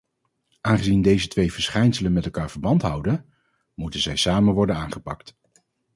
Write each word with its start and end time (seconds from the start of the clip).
Aangezien 0.61 1.01
deze 1.01 1.27
twee 1.27 1.53
verschijnselen 1.53 2.13
met 2.13 2.25
elkaar 2.25 2.49
verband 2.51 2.81
houden, 2.81 3.33
moeten 3.73 3.99
zij 3.99 4.15
samen 4.15 4.53
worden 4.53 4.75
aangepakt. 4.75 5.35